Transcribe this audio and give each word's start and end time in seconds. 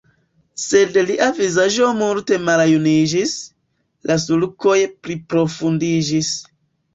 Sed 0.61 0.95
lia 1.09 1.27
vizaĝo 1.39 1.89
multe 1.99 2.39
maljuniĝis, 2.45 3.35
la 4.13 4.19
sulkoj 4.25 4.75
pliprofundiĝis. 5.05 6.33